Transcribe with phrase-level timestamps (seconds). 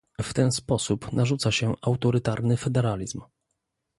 [0.21, 3.21] W ten sposób narzuca się autorytarny federalizm